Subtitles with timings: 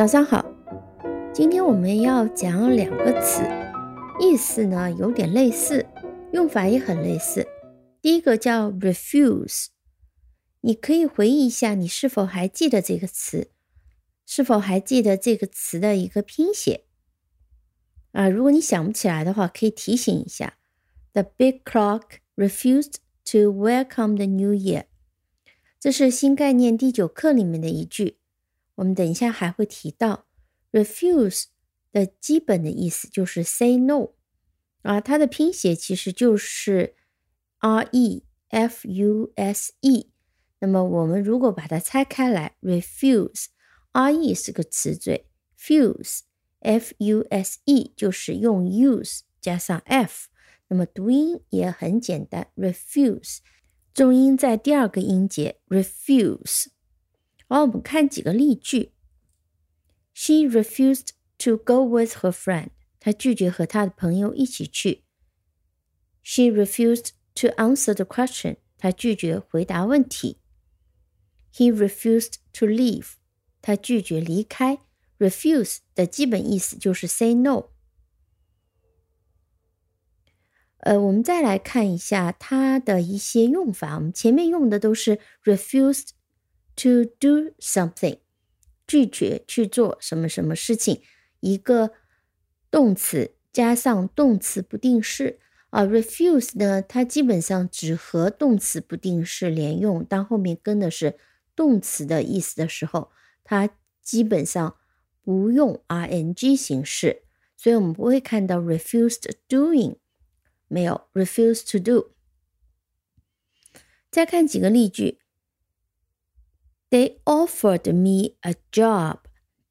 [0.00, 0.42] 早上好，
[1.30, 3.42] 今天我们要讲两个词，
[4.18, 5.84] 意思呢有点类似，
[6.32, 7.46] 用法也很类似。
[8.00, 9.66] 第一个叫 refuse，
[10.62, 13.50] 你可以回忆一下，你是否还记得这个词？
[14.24, 16.84] 是否还记得这个词的一个拼写？
[18.12, 20.54] 啊，如果你想不起来的话，可以提醒一下。
[21.12, 22.04] The big clock
[22.36, 22.94] refused
[23.32, 24.84] to welcome the new year。
[25.78, 28.19] 这是新概念第九课里面的一句。
[28.80, 30.26] 我们等一下还会提到
[30.72, 31.44] ，refuse
[31.92, 34.12] 的基本的意思就是 say no
[34.82, 36.94] 啊，它的拼写其实就是
[37.58, 40.10] r e f u s e。
[40.60, 43.46] 那么我们如果把它拆开来，refuse
[43.92, 45.26] r e 是个词缀
[45.58, 46.20] ，fuse
[46.60, 50.28] f u s e 就是用 use 加上 f。
[50.68, 53.40] 那么读音也很简单，refuse
[53.92, 56.68] 重音在第二个音节，refuse。
[57.49, 58.91] 好，我们看几个例句。
[60.13, 62.69] She refused to go with her friend。
[62.99, 65.03] 她拒绝和她的朋友一起去。
[66.23, 68.57] She refused to answer the question。
[68.77, 70.39] 她拒绝回答问题。
[71.53, 73.13] He refused to leave。
[73.61, 74.79] 他拒绝离开。
[75.17, 77.69] Refuse 的基本意思就是 say no。
[80.77, 83.95] 呃，我们再来看一下它的一些用法。
[83.95, 86.09] 我们前面用的都是 refused。
[86.76, 88.20] To do something，
[88.86, 91.02] 拒绝去做什么什么事情，
[91.40, 91.92] 一个
[92.70, 95.82] 动词加上动词不定式啊。
[95.84, 101.18] Refuse 呢，它基本上只和动词不定式连用，当后面跟的是
[101.54, 103.12] 动词的意思的时候，
[103.44, 103.68] 它
[104.00, 104.78] 基本上
[105.22, 107.24] 不用 ing 形式，
[107.58, 109.96] 所以我们不会看到 refused doing，
[110.66, 112.12] 没有 refuse to do。
[114.10, 115.18] 再看几个例句。
[116.89, 119.19] They offered me a job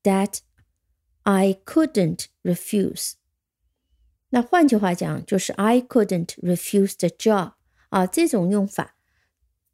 [0.02, 0.38] that
[1.22, 3.12] I couldn't refuse。
[4.30, 7.52] 那换句话讲，就是 I couldn't refuse the job
[7.88, 8.96] 啊，这种用法，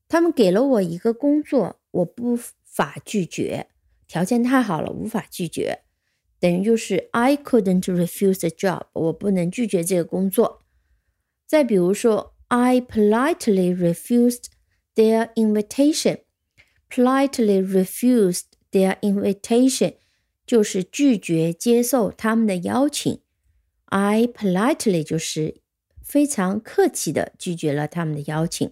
[0.07, 3.69] 他们给了我一个工作，我不法拒绝，
[4.07, 5.83] 条件太好了，无法拒绝，
[6.39, 10.61] 等于就是 I couldn't refuse the job，我不能拒绝这个工作。
[11.47, 14.45] 再比如说，I politely refused
[14.95, 16.21] their invitation。
[16.96, 19.96] Politely refused their invitation，
[20.46, 23.20] 就是拒绝接受他们的邀请。
[23.88, 25.58] I politely 就是
[26.02, 28.72] 非常客气的拒绝了他们的邀请。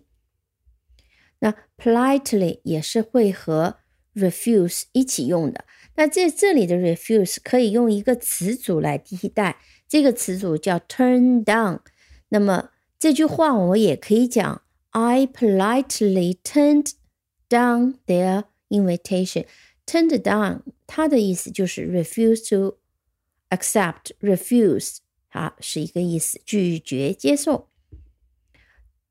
[1.39, 3.79] 那 politely 也是会和
[4.15, 5.65] refuse 一起用的。
[5.95, 9.57] 那在这里的 refuse 可以用一个词组来替代，
[9.89, 11.81] 这个词组叫 turn down。
[12.29, 14.61] 那么这句话我也可以讲
[14.91, 16.91] ：I politely turned
[17.52, 19.46] Down their invitation,
[19.86, 22.76] turned down，它的意思就是 refuse to
[23.48, 24.98] accept, refuse，
[25.30, 27.68] 啊，是一个意思，拒绝接受。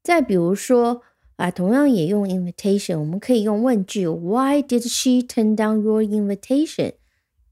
[0.03, 1.01] 再比如说
[1.37, 6.93] 啊，同样也用 invitation，我们可以用问句：Why did she turn down your invitation？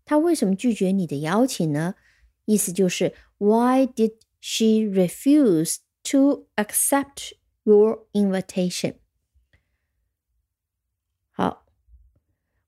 [0.06, 1.96] 她为什么拒绝你的邀请呢？
[2.46, 5.78] 意思就是 Why did she refuse
[6.12, 7.31] to accept
[7.64, 8.98] your invitation？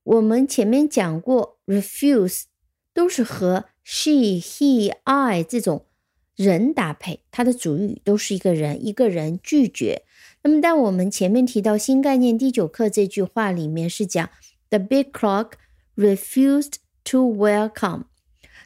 [0.04, 2.42] 我们前面讲过，refuse
[2.92, 5.86] 都是和 she、he、I 这种
[6.34, 10.02] 人搭配，它的主语都是一个人，一个人拒绝。
[10.42, 14.28] 那么，在我们前面提到新概念第九课这句话里面是讲
[14.70, 15.52] the big clock
[15.94, 16.74] refused
[17.04, 18.06] to welcome。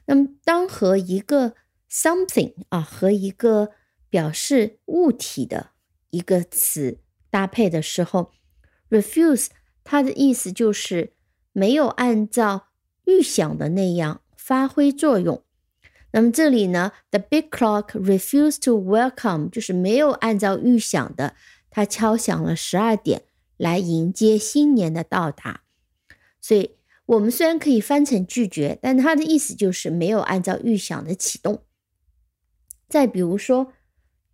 [0.06, 1.54] 那么，当和一个
[1.90, 3.72] something 啊和一个
[4.08, 5.72] 表示物体的
[6.08, 8.32] 一个词搭配的时候
[8.88, 9.48] ，refuse
[9.84, 11.12] 它的意思就是。
[11.56, 12.66] 没有按照
[13.06, 15.42] 预想的那样发挥作用。
[16.12, 21.34] 那么这里呢，the big clock refused to welcome，就是没有按照预想的，
[21.70, 23.22] 它敲响了十二点
[23.56, 25.62] 来迎接新年的到达。
[26.42, 26.76] 所以，
[27.06, 31.62] 我们虽然可以翻成拒绝，但它的意思就是没有按照预想的启动。
[32.86, 33.72] 再比如说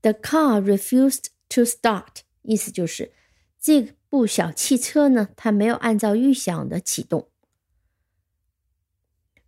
[0.01, 3.13] ，the car refused to start，意思就是
[3.61, 3.95] 这。
[4.13, 7.29] 部小汽车呢，它没有按照预想的启动。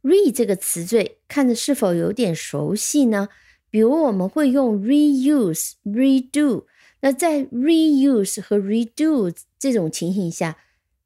[0.00, 3.28] re 这个词缀看着是否有点熟悉呢？
[3.68, 6.64] 比如我们会用 reuse、redo。
[7.02, 10.56] 那在 reuse 和 redo 这种情形下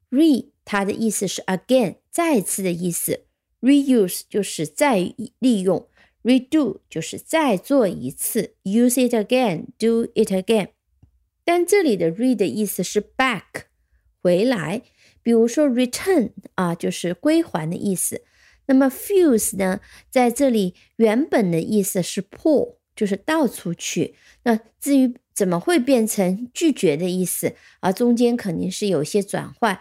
[0.09, 3.25] ，re 它的意思是 again 再次的意思
[3.59, 5.85] ，reuse 就是再利用
[6.23, 10.69] ，redo 就是再做一次，use it again，do it again。
[11.49, 13.63] 但这里的 re 的意思是 back
[14.21, 14.83] 回来，
[15.23, 18.21] 比如说 return 啊，就是归还的意思。
[18.67, 19.79] 那么 fuse 呢，
[20.11, 24.13] 在这里原本的意思是 pour，就是倒出去。
[24.43, 29.79] 那至于怎么会变成拒绝的意思啊，中间肯定是有些转换。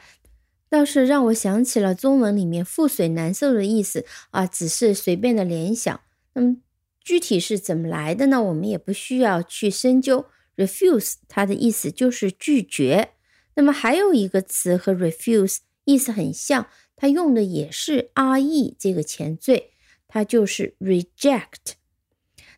[0.71, 6.01] 倒是让我想起了中文里面“覆水难收”的意思啊，只是随便的联想。
[6.33, 6.57] 那么
[7.03, 8.43] 具体是怎么来的呢？
[8.43, 10.25] 我们也不需要去深究。
[10.59, 13.13] Refuse 它的意思就是拒绝。
[13.55, 19.71] 那么还有一个词和 refuse 意思很像，它用的也是 re 这个前缀，
[20.07, 21.77] 它就是 reject。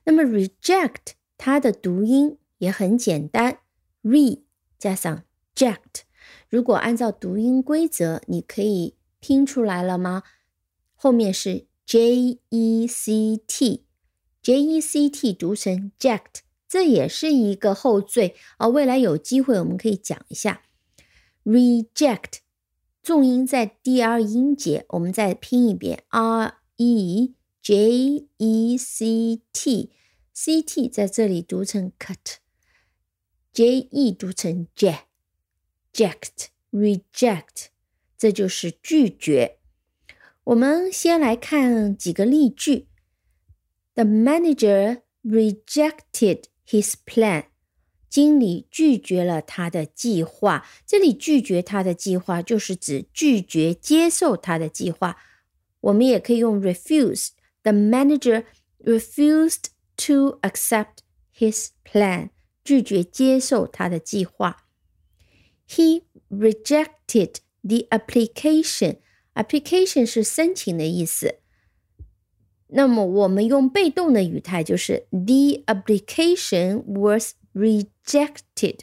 [0.04, 3.60] 那么 reject 它的读音也很简单
[4.02, 4.42] ，re
[4.78, 5.24] 加上
[5.54, 6.02] ject。
[6.48, 10.22] 如果按照读音规则，你可以拼出来了吗？
[10.94, 18.68] 后面是 j e c t，j e c t 读成 ject，这也是一个后缀啊。
[18.68, 20.62] 未来有机会我们可以讲一下
[21.44, 22.38] reject，
[23.02, 37.66] 重音在第二音节，我们再拼一遍 r e j e c t，c t 在这里读成 cut，j e 读成 j，ject reject，
[38.16, 39.58] 这就是拒绝。
[40.44, 42.86] 我们先来看几个例句。
[43.94, 47.45] The manager rejected his plan。
[48.09, 50.65] 经理拒绝了他的计划。
[50.85, 55.17] 这里拒绝他的计划，就是指拒绝接受他的计划。
[55.81, 58.45] 我们也可以用 refuse。The manager
[58.83, 59.65] refused
[59.97, 60.99] to accept
[61.37, 62.29] his plan。
[62.63, 64.65] 拒绝接受他的计划。
[65.69, 68.97] He rejected the application.
[69.35, 71.38] Application 是申请的意思。
[72.72, 78.80] 那么我们用被动的语态就是 The application was rejected.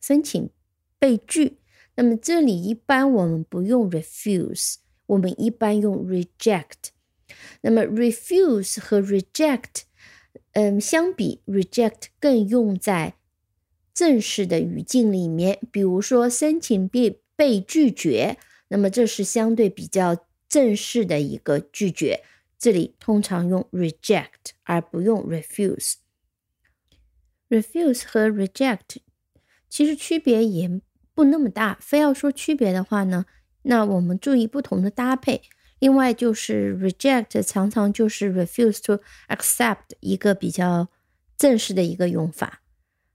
[0.00, 0.50] 申请
[0.98, 1.58] 被拒。
[1.96, 4.76] 那么这里一般我们不用 refuse，
[5.06, 6.90] 我们一般用 reject。
[7.62, 9.82] 那么 refuse 和 reject，
[10.52, 13.14] 嗯，相比 reject 更用在
[13.92, 18.38] 正式的语境里面，比如说申请被被拒绝，
[18.68, 22.22] 那么这是相对比较正式的一个拒绝，
[22.60, 25.94] 这里通常用 reject 而不用 refuse。
[27.48, 28.98] refuse 和 reject
[29.68, 30.80] 其实区别也
[31.14, 33.24] 不那么大，非要说区别的话呢，
[33.62, 35.42] 那我们注意不同的搭配。
[35.78, 40.88] 另外就是 reject 常常就是 refuse to accept 一个比较
[41.38, 42.60] 正式的一个用法。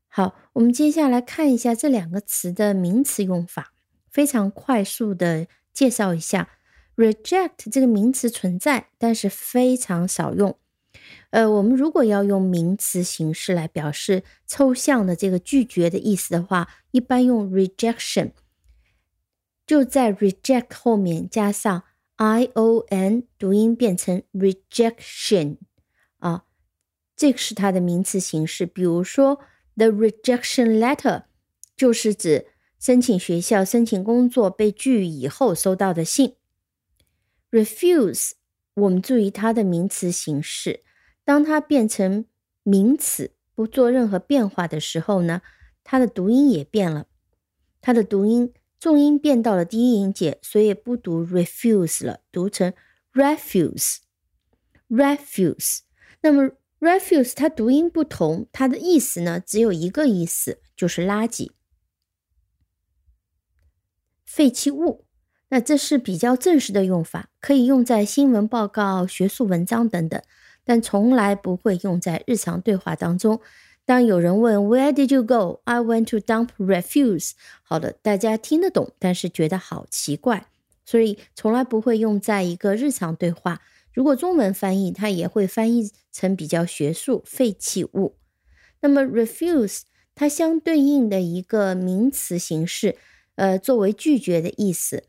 [0.08, 3.74] 好，我们接下来看一下这两个词的名词用法，
[4.10, 6.50] 非常快速的介绍一下。
[6.96, 10.58] Reject 这个名词存在，但是非常少用。
[11.30, 18.32] 呃，我们如果要用名词形式来表示抽象的这个拒绝的意思的话，一般用 rejection，
[19.68, 21.84] 就在 reject 后面加上
[22.16, 25.58] i o n，读音变成 rejection
[26.20, 26.46] 啊，
[27.16, 28.66] 这个是它的名词形式。
[28.66, 29.40] 比如说。
[29.78, 31.24] The rejection letter
[31.76, 32.48] 就是指
[32.80, 36.38] 申请学校、申请工作被拒以后收到的信。
[37.56, 38.32] Refuse，
[38.74, 40.84] 我们注意它的名词形式，
[41.24, 42.26] 当它变成
[42.64, 45.42] 名词不做任何变化的时候呢，
[45.82, 47.08] 它的读音也变了，
[47.80, 52.74] 它的读音重音变到了第一音节，所以不读 refuse 了，读成
[53.14, 54.00] refuse。
[54.90, 55.80] refuse，
[56.22, 56.52] 那么。
[56.82, 61.50] Refuse，它读音不同，它的意思呢只有一个意思，就是垃圾、
[64.26, 65.05] 废弃物。
[65.50, 70.22] 那这是比较正式的用法，可以用在新闻报告、学术文章等等，
[70.64, 73.40] 但从来不会用在日常对话当中。
[73.86, 75.62] 当有人问 Where did you go?
[75.66, 77.34] I went to dump refuse。
[77.62, 80.48] 好的，大家听得懂，但是觉得好奇怪，
[80.84, 83.62] 所以从来不会用在一个日常对话。
[83.94, 88.16] 如果中文翻译，它也会翻译成比较学术废弃物。
[88.82, 89.82] 那么 refuse
[90.16, 92.98] 它相对应的一个名词形式，
[93.36, 95.04] 呃，作为拒绝的意思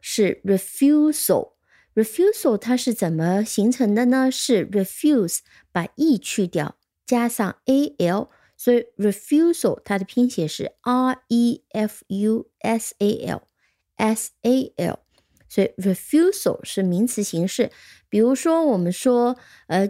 [0.00, 1.52] 是 refusal。
[1.94, 4.30] refusal 它是怎么形成的呢？
[4.30, 5.38] 是 refuse
[5.72, 6.76] 把 e 去掉，
[7.06, 13.42] 加上 a l，所以 refusal 它的拼写是 r e f u s a l
[13.96, 15.00] s a l。
[15.48, 17.70] 所以 refusal 是名词形式，
[18.08, 19.38] 比如说我们说，
[19.68, 19.88] 呃，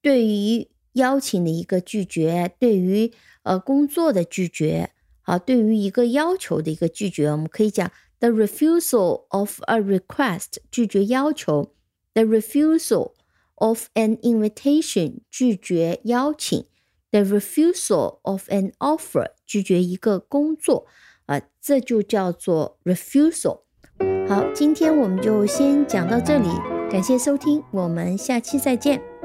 [0.00, 11.73] 对于邀请的一个拒绝，对于呃工作的拒绝，好，对于一个要求的一个拒绝，我们可以讲 the refusal of a request 拒绝要求，
[12.13, 13.13] the refusal
[13.55, 16.65] of an invitation 拒绝邀请，
[17.11, 20.85] the refusal of an offer 拒绝一个工作，
[21.25, 23.61] 啊，这就叫做 refusal。
[24.27, 26.47] 好，今天我们就先讲到这里。
[26.89, 29.16] 感谢收听，我们下期再见。